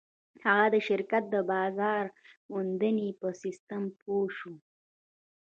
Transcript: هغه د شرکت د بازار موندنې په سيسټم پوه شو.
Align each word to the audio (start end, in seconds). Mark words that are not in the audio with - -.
هغه 0.45 0.65
د 0.73 0.75
شرکت 0.87 1.23
د 1.29 1.35
بازار 1.51 2.03
موندنې 2.51 3.09
په 3.19 3.27
سيسټم 3.41 3.83
پوه 3.99 4.25
شو. 4.37 4.53